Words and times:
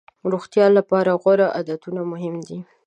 روغتیا 0.31 0.67
لپاره 0.77 1.11
غوره 1.23 1.47
عادتونه 1.55 2.01
مهم 2.11 2.35
دي. 2.47 2.59